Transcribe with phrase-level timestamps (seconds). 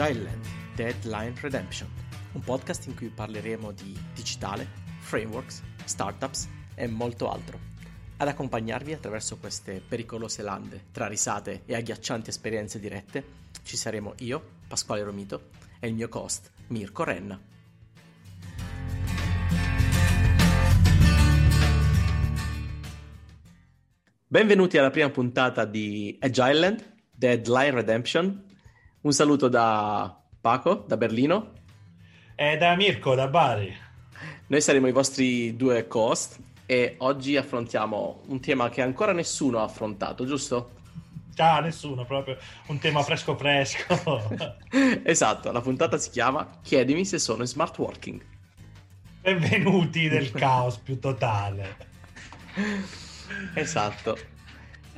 [0.00, 1.90] Agile Land Deadline Redemption,
[2.34, 4.64] un podcast in cui parleremo di digitale,
[5.00, 7.58] frameworks, startups e molto altro.
[8.18, 13.24] Ad accompagnarvi attraverso queste pericolose lande tra risate e agghiaccianti esperienze dirette
[13.64, 15.48] ci saremo io, Pasquale Romito,
[15.80, 17.40] e il mio host, Mirko Renna.
[24.28, 28.46] Benvenuti alla prima puntata di Agile Land Deadline Redemption.
[29.00, 31.52] Un saluto da Paco, da Berlino.
[32.34, 33.72] E da Mirko, da Bari.
[34.48, 39.62] Noi saremo i vostri due co-host e oggi affrontiamo un tema che ancora nessuno ha
[39.62, 40.70] affrontato, giusto?
[41.36, 44.26] Ah, nessuno, proprio un tema fresco fresco.
[45.04, 48.20] esatto, la puntata si chiama Chiedimi se sono in smart working.
[49.20, 51.76] Benvenuti nel caos più totale.
[53.54, 54.37] esatto.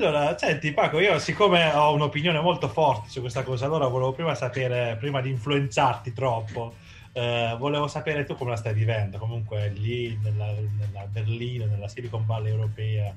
[0.02, 4.34] Allora, senti Paco, io siccome ho un'opinione molto forte su questa cosa, allora volevo prima
[4.34, 6.72] sapere, prima di influenzarti troppo,
[7.12, 12.24] eh, volevo sapere tu come la stai vivendo, comunque lì nella, nella Berlino, nella Silicon
[12.24, 13.14] Valley europea.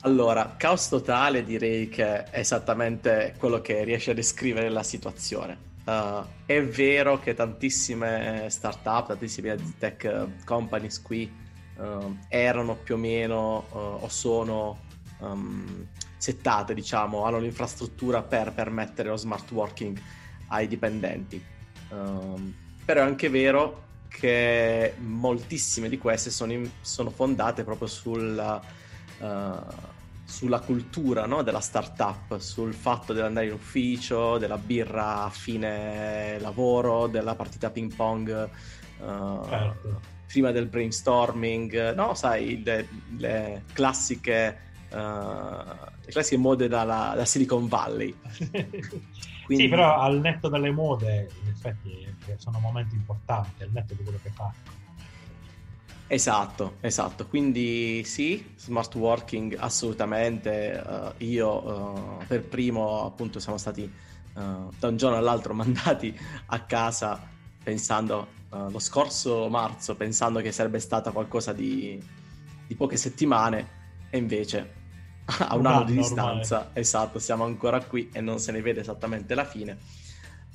[0.00, 5.58] Allora, caos totale direi che è esattamente quello che riesce a descrivere la situazione.
[5.84, 11.30] Uh, è vero che tantissime startup, tantissime tech companies qui
[11.76, 14.84] uh, erano più o meno uh, o sono
[15.18, 15.86] um,
[16.16, 20.00] settate, diciamo, hanno l'infrastruttura per permettere lo smart working
[20.48, 21.42] ai dipendenti.
[21.90, 28.60] Um, però è anche vero che moltissime di queste sono, in, sono fondate proprio sulla,
[29.18, 29.56] uh,
[30.24, 31.42] sulla cultura no?
[31.42, 37.70] della startup, sul fatto di andare in ufficio, della birra a fine lavoro, della partita
[37.70, 38.48] ping pong.
[38.98, 40.14] Uh, certo.
[40.26, 44.64] Prima del brainstorming, no, sai, le, le classiche
[44.96, 48.14] uh, le classiche mode dalla, da Silicon Valley.
[49.44, 49.64] Quindi...
[49.64, 54.18] Sì, però al netto delle mode, in effetti, sono momenti importanti, al netto di quello
[54.20, 54.52] che fa.
[56.08, 57.26] Esatto, esatto.
[57.26, 60.82] Quindi sì, smart working assolutamente.
[60.84, 66.60] Uh, io uh, per primo appunto siamo stati uh, da un giorno all'altro mandati a
[66.60, 72.00] casa pensando lo scorso marzo pensando che sarebbe stata qualcosa di,
[72.66, 73.68] di poche settimane
[74.08, 74.75] e invece
[75.38, 76.72] a un, un anno, anno, di distanza, ormai.
[76.74, 79.78] esatto, siamo ancora qui e non se ne vede esattamente la fine.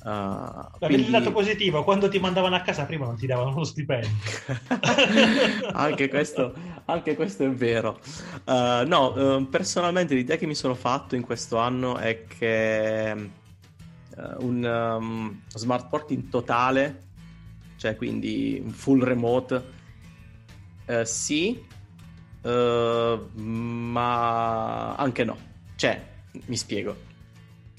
[0.04, 1.04] Uh, quindi...
[1.04, 4.10] Il lato positivo, quando ti mandavano a casa prima non ti davano lo stipendio.
[5.74, 6.54] anche, questo,
[6.86, 8.00] anche, questo, è vero.
[8.44, 14.44] Uh, no, uh, personalmente l'idea che mi sono fatto in questo anno è che uh,
[14.44, 17.02] un um, smart working totale,
[17.76, 19.80] cioè quindi un full remote,
[21.04, 21.64] sì,
[22.42, 25.36] Uh, ma anche no.
[25.76, 26.04] Cioè,
[26.46, 27.10] mi spiego.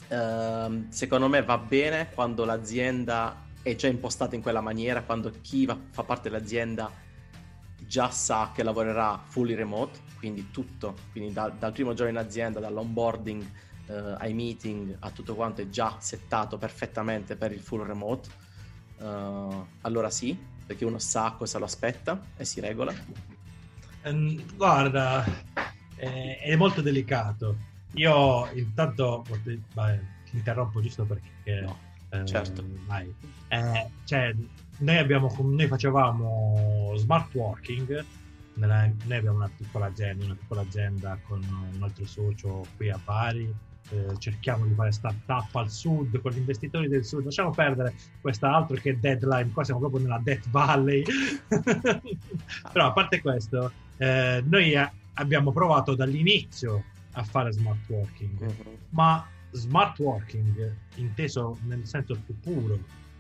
[0.09, 5.66] Uh, secondo me va bene quando l'azienda è già impostata in quella maniera, quando chi
[5.66, 6.91] va, fa parte dell'azienda
[7.88, 12.59] già sa che lavorerà fully remote, quindi tutto, quindi da, dal primo giorno in azienda,
[12.59, 13.44] dall'onboarding
[13.88, 18.30] uh, ai meeting, a tutto quanto è già settato perfettamente per il full remote.
[19.00, 22.94] Uh, allora sì, perché uno sa cosa lo aspetta e si regola.
[24.03, 25.25] Ehm, guarda,
[25.96, 27.58] eh, è molto delicato.
[27.94, 29.25] Io intanto
[29.74, 30.00] vai,
[30.30, 31.62] ti interrompo giusto perché...
[31.62, 31.78] No,
[32.09, 32.63] eh, certo.
[32.86, 33.13] Vai.
[33.47, 34.34] Eh, cioè,
[34.80, 38.06] noi, abbiamo, noi facevamo smart working,
[38.56, 41.42] nella, noi abbiamo una piccola azienda, una piccola azienda con
[41.74, 43.53] un altro socio qui a Bari,
[43.90, 48.50] eh, cerchiamo di fare startup al sud con gli investitori del sud lasciamo perdere questa
[48.53, 51.03] altro che deadline qua siamo proprio nella Death Valley
[52.72, 53.72] però a parte questo
[54.03, 54.74] eh, noi
[55.14, 56.84] abbiamo provato dall'inizio
[57.14, 58.78] a fare smart working, uh-huh.
[58.90, 62.80] ma smart working inteso nel senso più puro,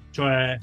[0.09, 0.57] cioè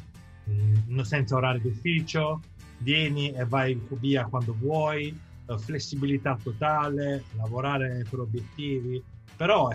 [0.45, 2.41] mh, mm, senza orari d'ufficio,
[2.79, 9.03] vieni e vai via quando vuoi, eh, flessibilità totale, lavorare per obiettivi,
[9.37, 9.71] però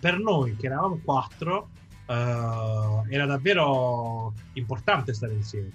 [0.00, 1.70] per noi che eravamo quattro
[2.06, 5.70] uh, era davvero importante stare insieme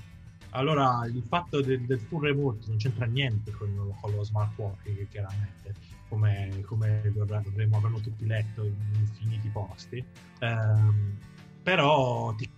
[0.53, 5.07] allora, il fatto del, del full remote non c'entra niente con, con lo smart working,
[5.09, 5.73] chiaramente,
[6.09, 10.03] come, come dovremmo averlo tutti letto in infiniti posti.
[10.41, 11.17] Um,
[11.61, 12.50] però ti,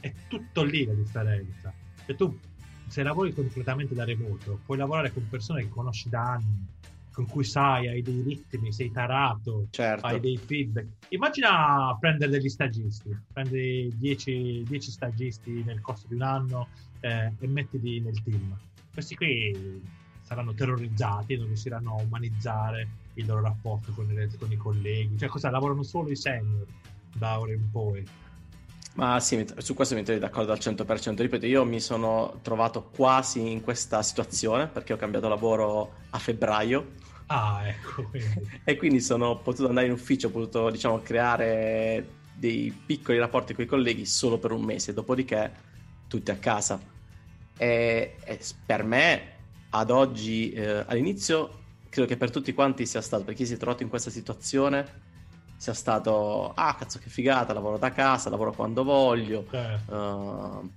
[0.00, 1.72] è tutto lì la differenza.
[2.04, 2.38] Se tu
[2.88, 6.66] se lavori completamente da remoto, puoi lavorare con persone che conosci da anni,
[7.16, 10.04] con cui sai, hai dei ritmi, sei tarato, certo.
[10.04, 10.86] hai dei feedback.
[11.08, 16.68] Immagina prendere degli stagisti, prendi 10 stagisti nel corso di un anno
[17.00, 18.54] eh, e mettili nel team.
[18.92, 19.82] Questi qui
[20.20, 25.16] saranno terrorizzati, non riusciranno a umanizzare il loro rapporto con, i, con i colleghi.
[25.16, 26.66] Cioè, cosa lavorano solo i senior
[27.14, 28.04] da ora in poi.
[28.96, 31.20] Ma sì, su questo mi trovi d'accordo al 100%.
[31.20, 36.92] Ripeto, io mi sono trovato quasi in questa situazione perché ho cambiato lavoro a febbraio.
[37.26, 38.10] Ah, ecco.
[38.64, 43.64] E quindi sono potuto andare in ufficio, ho potuto, diciamo, creare dei piccoli rapporti con
[43.64, 45.52] i colleghi solo per un mese, dopodiché
[46.08, 46.80] tutti a casa.
[47.58, 49.32] E, e per me,
[49.70, 53.56] ad oggi, eh, all'inizio, credo che per tutti quanti sia stato, per chi si è
[53.58, 55.04] trovato in questa situazione,
[55.56, 59.94] sia stato ah cazzo che figata lavoro da casa lavoro quando voglio certo.
[59.94, 60.70] uh,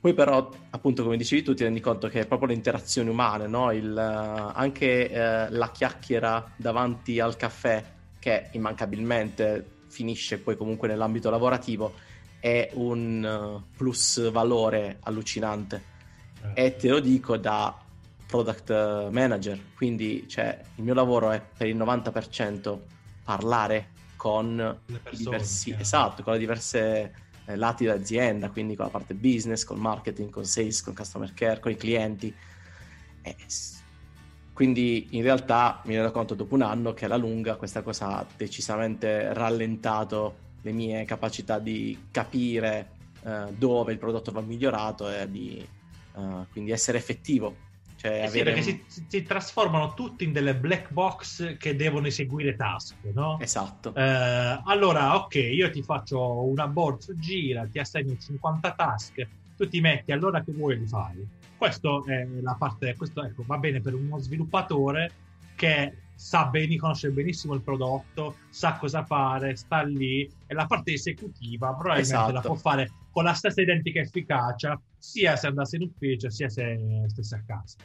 [0.00, 3.46] poi però appunto come dicevi tu ti rendi conto che è proprio le interazioni umane
[3.46, 3.72] no?
[3.72, 7.84] Il, uh, anche uh, la chiacchiera davanti al caffè
[8.18, 11.92] che immancabilmente finisce poi comunque nell'ambito lavorativo
[12.38, 15.82] è un plus valore allucinante
[16.40, 16.60] certo.
[16.60, 17.76] e te lo dico da
[18.26, 22.78] product manager quindi cioè, il mio lavoro è per il 90%
[23.30, 27.14] parlare con persone, diversi, esatto, con le diverse
[27.46, 31.60] eh, lati dell'azienda, quindi con la parte business, con marketing, con sales, con customer care,
[31.60, 32.34] con i clienti.
[33.22, 33.36] Eh,
[34.52, 38.26] quindi in realtà mi rendo conto dopo un anno che alla lunga questa cosa ha
[38.36, 42.90] decisamente rallentato le mie capacità di capire
[43.22, 45.66] eh, dove il prodotto va migliorato e di
[46.14, 47.68] uh, quindi essere effettivo
[48.00, 48.64] cioè, eh sì, perché un...
[48.64, 53.38] si, si, trasformano tutti in delle black box che devono eseguire task, no?
[53.38, 53.94] Esatto.
[53.94, 59.82] Eh, allora, ok, io ti faccio una board gira, ti assegno 50 task, tu ti
[59.82, 61.28] metti allora che vuoi li fai.
[61.58, 65.12] Questo è la parte, questo ecco, va bene per uno sviluppatore
[65.54, 70.94] che sa bene, conosce benissimo il prodotto, sa cosa fare, sta lì e la parte
[70.94, 72.32] esecutiva probabilmente esatto.
[72.32, 77.04] la può fare con la stessa identica efficacia sia se andasse in ufficio sia se
[77.08, 77.76] stesse a casa.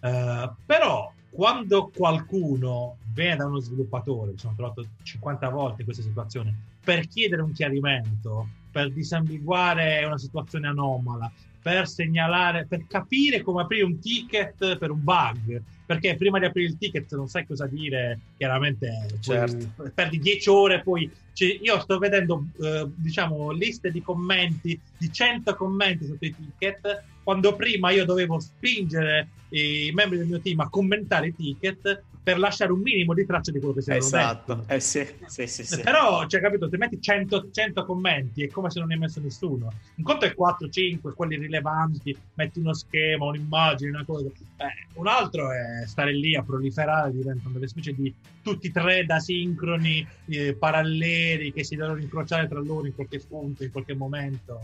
[0.00, 6.02] Uh, però quando qualcuno viene da uno sviluppatore, mi sono trovato 50 volte in questa
[6.02, 11.32] situazione, per chiedere un chiarimento, per disambiguare una situazione anomala,
[11.62, 16.68] per segnalare, per capire come aprire un ticket per un bug, perché prima di aprire
[16.68, 18.90] il ticket non sai cosa dire, chiaramente
[19.20, 19.90] certo.
[19.94, 25.54] perdi 10 ore, poi cioè, io sto vedendo eh, diciamo liste di commenti, di 100
[25.54, 30.68] commenti sotto i ticket, quando prima io dovevo spingere i membri del mio team a
[30.68, 34.54] commentare i ticket, per lasciare un minimo di traccia di quello che si esatto.
[34.54, 34.72] detto.
[34.72, 35.80] Eh sì, sì, sì, sì.
[35.80, 39.20] Però, cioè, capito, se metti 100, 100, commenti è come se non ne hai messo
[39.20, 39.72] nessuno.
[39.96, 44.28] Un conto è 4-5, quelli rilevanti, metti uno schema, un'immagine, una cosa.
[44.28, 49.04] Eh, un altro è stare lì a proliferare, diventano delle specie di tutti e tre
[49.04, 53.94] da sincroni, eh, paralleli, che si devono incrociare tra loro in qualche punto, in qualche
[53.94, 54.60] momento.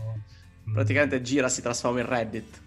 [0.73, 2.61] Praticamente gira, si trasforma in Reddit.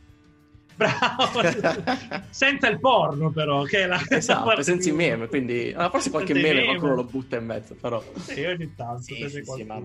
[0.74, 1.42] Bravo,
[2.30, 6.32] senza il porno però, che è la esatto, senza i meme, quindi ah, forse qualche
[6.34, 6.64] meme, meme.
[6.64, 8.02] qualcuno lo butta in mezzo, però.
[8.16, 9.80] Sì, ogni tanto sì, sì, sì, ma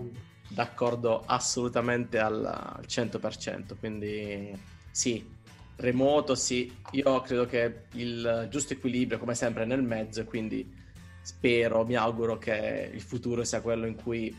[0.48, 4.58] d'accordo assolutamente al, al 100%, quindi
[4.90, 5.36] sì,
[5.76, 10.74] remoto sì, io credo che il giusto equilibrio come sempre è nel mezzo e quindi
[11.20, 14.34] spero, mi auguro che il futuro sia quello in cui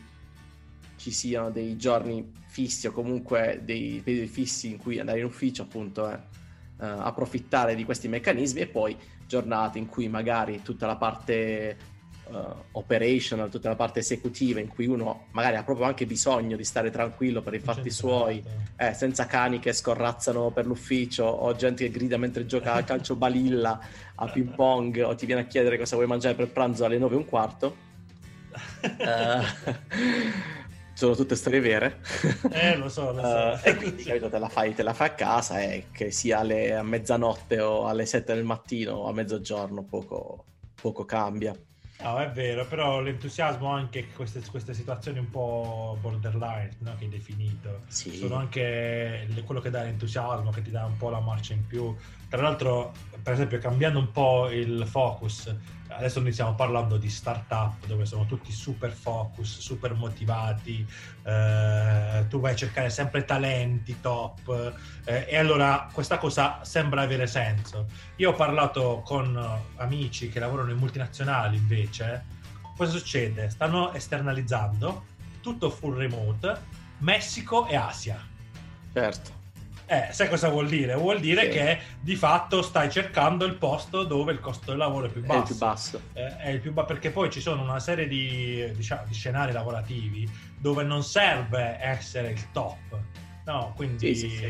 [1.00, 5.62] ci siano dei giorni fissi o comunque dei periodi fissi in cui andare in ufficio
[5.62, 6.18] appunto eh, uh,
[6.76, 8.94] approfittare di questi meccanismi e poi
[9.26, 11.74] giornate in cui magari tutta la parte
[12.24, 16.64] uh, operational, tutta la parte esecutiva in cui uno magari ha proprio anche bisogno di
[16.64, 18.44] stare tranquillo per i fatti suoi,
[18.76, 23.16] eh, senza cani che scorrazzano per l'ufficio o gente che grida mentre gioca a calcio
[23.16, 23.80] balilla,
[24.16, 27.14] a ping pong o ti viene a chiedere cosa vuoi mangiare per pranzo alle 9
[27.14, 27.76] e un quarto.
[28.82, 30.50] Uh,
[31.00, 32.00] sono tutte storie vere.
[32.52, 33.26] Eh, lo so, lo so.
[33.26, 36.40] Uh, e quindi capito, te, la fai, te la fai a casa e che sia
[36.40, 40.44] alle, a mezzanotte o alle 7 del mattino o a mezzogiorno poco,
[40.80, 41.54] poco cambia.
[42.02, 46.96] No, è vero, però l'entusiasmo anche queste, queste situazioni un po' borderline no?
[46.96, 48.16] che hai definito sì.
[48.16, 51.94] sono anche quello che dà l'entusiasmo, che ti dà un po' la marcia in più.
[52.28, 52.92] Tra l'altro,
[53.22, 55.54] per esempio, cambiando un po' il focus,
[55.88, 60.86] adesso noi stiamo parlando di startup dove sono tutti super focus, super motivati,
[61.24, 67.26] eh, tu vai a cercare sempre talenti top eh, e allora questa cosa sembra avere
[67.26, 67.86] senso.
[68.16, 69.38] Io ho parlato con
[69.76, 71.89] amici che lavorano in multinazionali invece,
[72.76, 73.50] cosa succede?
[73.50, 75.04] Stanno esternalizzando
[75.40, 76.58] tutto full remote,
[76.98, 78.26] Messico e Asia.
[78.92, 79.38] Certo.
[79.86, 80.94] Eh, sai cosa vuol dire?
[80.94, 81.58] Vuol dire sì.
[81.58, 85.34] che di fatto stai cercando il posto dove il costo del lavoro è più basso.
[85.34, 86.00] È il più basso.
[86.12, 89.50] Eh, è il più ba- perché poi ci sono una serie di, diciamo, di, scenari
[89.50, 92.98] lavorativi dove non serve essere il top.
[93.46, 94.14] No, quindi...
[94.14, 94.44] Sì, sì,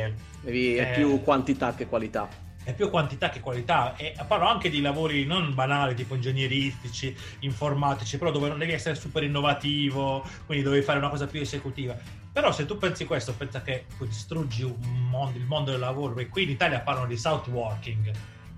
[0.75, 2.29] è più quantità che qualità
[2.71, 8.17] è più quantità che qualità e parlo anche di lavori non banali tipo ingegneristici, informatici,
[8.19, 11.97] però dove non devi essere super innovativo, quindi devi fare una cosa più esecutiva.
[12.33, 14.63] Però se tu pensi questo, pensa che distruggi
[15.11, 18.11] mondo, il mondo del lavoro, e qui in Italia parlano di south working,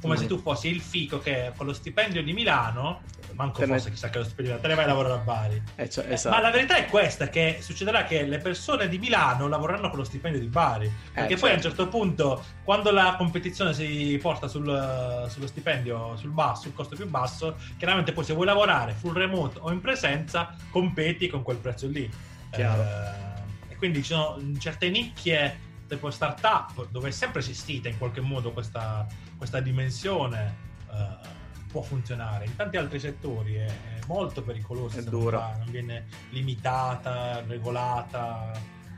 [0.02, 0.18] come mm.
[0.18, 3.02] se tu fossi il fico che con lo stipendio di Milano,
[3.34, 3.90] manco te fosse ne...
[3.92, 5.62] chissà che lo stipendio, te ne vai a lavorare a Bari.
[5.76, 6.34] Eh, cioè, esatto.
[6.34, 10.04] Ma la verità è questa, che succederà che le persone di Milano lavoreranno con lo
[10.04, 10.92] stipendio di Bari.
[11.12, 11.52] Perché eh, poi certo.
[11.52, 11.76] a un certo.
[11.76, 17.08] certo punto, quando la competizione si porta sul, sullo stipendio, sul basso, sul costo più
[17.08, 21.86] basso, chiaramente poi se vuoi lavorare full remote o in presenza, competi con quel prezzo
[21.86, 22.10] lì.
[22.50, 22.82] Chiaro.
[22.82, 28.22] Eh, e quindi ci sono certe nicchie tipo startup dove è sempre esistita in qualche
[28.22, 29.06] modo questa,
[29.36, 30.56] questa dimensione
[30.90, 31.28] uh,
[31.70, 35.48] può funzionare in tanti altri settori è, è molto pericoloso è dura.
[35.50, 38.50] Non, non viene limitata regolata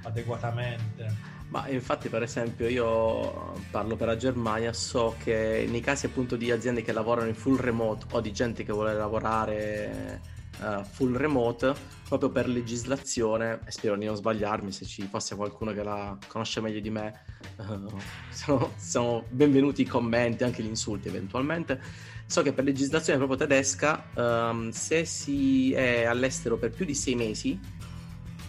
[0.05, 6.37] adeguatamente ma infatti per esempio io parlo per la Germania so che nei casi appunto
[6.37, 10.21] di aziende che lavorano in full remote o di gente che vuole lavorare
[10.61, 11.75] uh, full remote
[12.07, 16.61] proprio per legislazione e spero di non sbagliarmi se ci fosse qualcuno che la conosce
[16.61, 17.25] meglio di me
[17.57, 17.99] uh,
[18.31, 21.81] sono, sono, benvenuti i commenti anche gli insulti eventualmente.
[22.27, 27.15] So che per legislazione proprio tedesca um, se si è all'estero per più di sei
[27.15, 27.61] mesi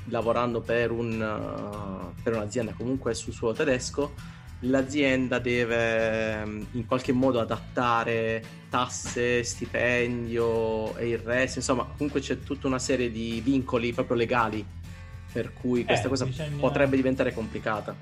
[0.10, 4.14] lavorando per, un, uh, per un'azienda comunque sul suolo tedesco
[4.70, 12.40] l'azienda deve ehm, in qualche modo adattare tasse, stipendio e il resto, insomma comunque c'è
[12.40, 14.66] tutta una serie di vincoli proprio legali
[15.32, 16.58] per cui eh, questa cosa bisogna...
[16.60, 17.96] potrebbe diventare complicata.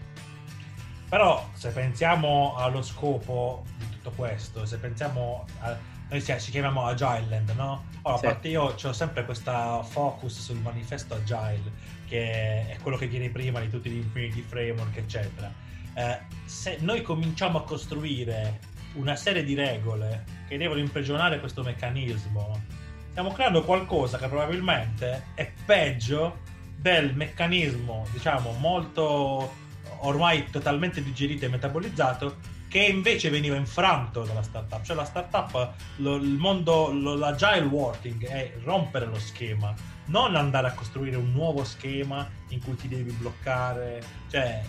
[1.10, 5.92] Però se pensiamo allo scopo di tutto questo, se pensiamo a...
[6.10, 7.86] Noi ci chiamiamo Agile Land, no?
[8.04, 8.26] Ora, sì.
[8.26, 11.72] a parte io ho sempre questa focus sul manifesto Agile,
[12.08, 15.63] che è quello che viene prima di tutti gli Infinity Framework, eccetera
[15.96, 18.60] eh, se noi cominciamo a costruire
[18.94, 22.62] una serie di regole che devono imprigionare questo meccanismo,
[23.10, 26.40] stiamo creando qualcosa che probabilmente è peggio
[26.76, 29.62] del meccanismo, diciamo, molto
[30.00, 34.82] ormai totalmente digerito e metabolizzato che invece veniva infranto dalla startup.
[34.82, 39.74] Cioè la startup, lo, il mondo, lo, l'agile working è rompere lo schema,
[40.06, 44.04] non andare a costruire un nuovo schema in cui ti devi bloccare.
[44.28, 44.64] Cioè,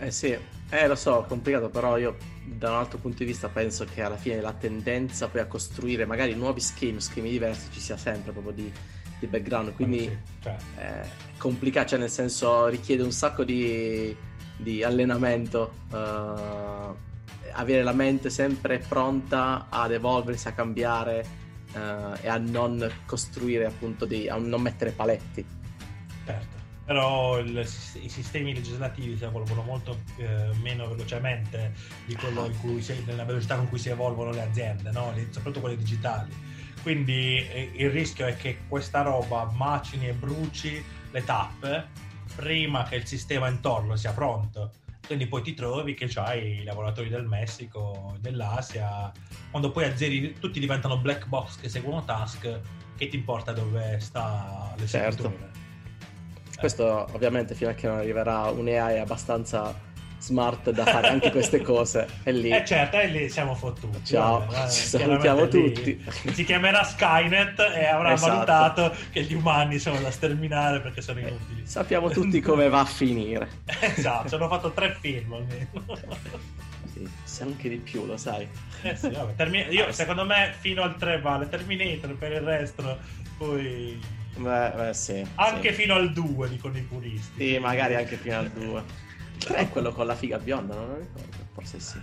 [0.00, 0.36] eh sì,
[0.70, 4.16] eh lo so, complicato, però io da un altro punto di vista penso che alla
[4.16, 8.52] fine la tendenza poi a costruire magari nuovi schemi, schemi diversi ci sia sempre proprio
[8.52, 8.72] di,
[9.18, 10.56] di background, quindi sì, cioè.
[10.76, 11.02] è
[11.36, 14.16] complicato, cioè nel senso richiede un sacco di,
[14.56, 16.96] di allenamento, uh,
[17.52, 21.26] avere la mente sempre pronta ad evolversi, a cambiare
[21.74, 25.44] uh, e a non costruire appunto, di, a non mettere paletti.
[26.24, 27.58] Certo però il,
[28.00, 31.72] i sistemi legislativi si evolvono molto eh, meno velocemente
[32.04, 35.12] di quello si, nella velocità con cui si evolvono le aziende, no?
[35.30, 36.32] soprattutto quelle digitali.
[36.82, 42.96] Quindi eh, il rischio è che questa roba macini e bruci le tappe prima che
[42.96, 44.72] il sistema intorno sia pronto.
[45.06, 49.10] Quindi poi ti trovi che hai i lavoratori del Messico, dell'Asia,
[49.50, 52.60] quando poi azzeri tutti diventano black box che seguono task,
[52.96, 55.38] che ti importa dove sta l'esecutore.
[55.38, 55.59] Certo.
[56.60, 59.74] Questo ovviamente fino a che non arriverà un AI abbastanza
[60.20, 62.06] smart da fare anche queste cose.
[62.22, 62.50] E lì...
[62.60, 64.04] Eh certo, e lì siamo fottuti.
[64.04, 66.04] Ciao, vabbè, ci salutiamo tutti.
[66.32, 68.32] Si chiamerà Skynet e avrà esatto.
[68.32, 71.66] valutato che gli umani sono da sterminare perché sono eh, inutili.
[71.66, 73.48] sappiamo tutti come va a finire.
[73.96, 75.68] esatto, ci hanno fatto tre film almeno.
[77.24, 78.48] sì, anche di più, lo sai.
[78.82, 82.98] Eh sì, vabbè, termi- io secondo me fino al 3 vale Terminator per il resto
[83.36, 83.98] poi
[84.36, 85.26] Beh, beh sì.
[85.36, 85.82] Anche sì.
[85.82, 87.52] fino al 2, dicono i puristi.
[87.52, 88.82] Sì, magari anche fino al 2.
[89.36, 91.36] Il 3 è quello con la figa bionda, non lo ricordo.
[91.52, 92.00] Forse sì.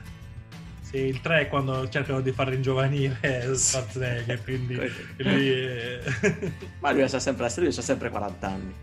[0.82, 4.75] Sì, il 3 è quando cercano di far ringiovanire Schwarzenegger, quindi
[5.18, 6.00] lui...
[6.80, 8.74] Ma lui ha sempre, lui ha sempre 40 anni.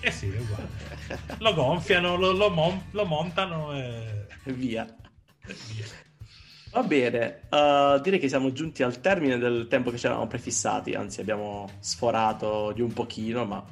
[0.00, 0.68] Eh sì, è uguale.
[1.38, 4.86] Lo gonfiano, lo, lo, mon- lo montano e via.
[6.72, 10.92] Va bene, uh, direi che siamo giunti al termine del tempo che ci eravamo prefissati,
[10.92, 13.64] anzi abbiamo sforato di un pochino, ma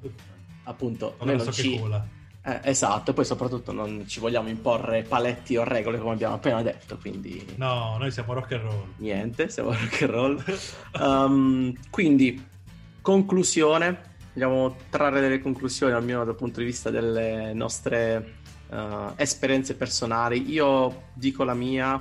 [0.00, 0.10] uh,
[0.64, 1.78] appunto non non ci...
[2.42, 6.96] Eh, esatto, poi soprattutto non ci vogliamo imporre paletti o regole come abbiamo appena detto,
[6.96, 7.54] quindi...
[7.56, 8.86] No, noi siamo rock and roll.
[8.96, 10.44] Niente, siamo rock and roll.
[10.98, 12.42] um, quindi,
[13.02, 18.38] conclusione, vogliamo trarre delle conclusioni almeno dal punto di vista delle nostre
[18.70, 20.50] uh, esperienze personali.
[20.50, 22.00] Io dico la mia,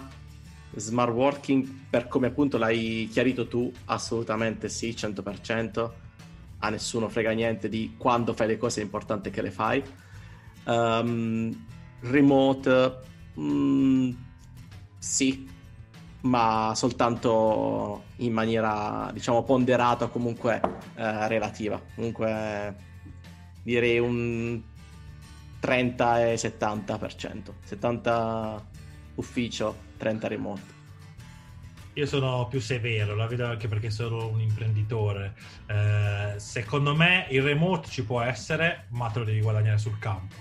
[0.76, 5.92] smart working, per come appunto l'hai chiarito tu, assolutamente sì, 100%.
[6.60, 9.84] A nessuno frega niente di quando fai le cose, è importante che le fai.
[10.66, 11.66] Um,
[12.02, 12.98] remote,
[13.40, 14.12] mm,
[14.98, 15.48] sì,
[16.22, 20.62] ma soltanto in maniera diciamo ponderata comunque
[20.96, 21.82] eh, relativa.
[21.96, 22.76] Comunque
[23.64, 24.62] direi un
[25.60, 27.54] 30 e 70%.
[27.64, 28.68] 70
[29.16, 30.78] ufficio, 30 remote.
[31.94, 35.36] Io sono più severo, la vedo anche perché sono un imprenditore.
[35.68, 40.36] Eh, secondo me il remote ci può essere, ma te lo devi guadagnare sul campo.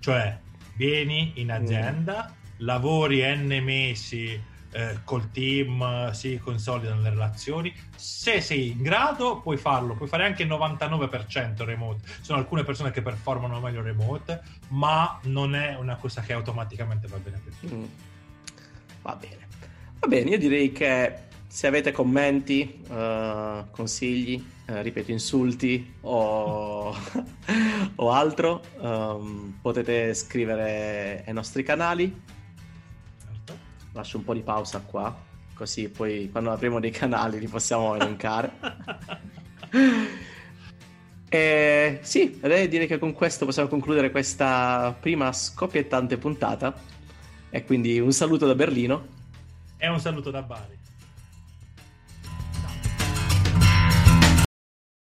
[0.00, 0.38] Cioè,
[0.76, 2.54] vieni in azienda, mm.
[2.58, 7.74] lavori n mesi eh, col team, si consolidano le relazioni.
[7.94, 12.02] Se sei in grado, puoi farlo, puoi fare anche il 99% remote.
[12.20, 17.16] Sono alcune persone che performano meglio remote, ma non è una cosa che automaticamente va
[17.18, 17.74] bene per tutti.
[17.74, 17.84] Mm.
[19.02, 19.46] Va bene.
[20.00, 26.94] Va bene, io direi che se avete commenti, uh, consigli, uh, ripeto, insulti o,
[27.96, 32.36] o altro, um, potete scrivere ai nostri canali.
[33.98, 35.12] Lascio un po' di pausa qua,
[35.54, 38.52] così poi quando apriamo dei canali li possiamo elencare.
[41.28, 46.72] e sì, direi che con questo possiamo concludere questa prima scoppiettante puntata.
[47.50, 49.04] E quindi un saluto da Berlino
[49.78, 50.77] e un saluto da Bari.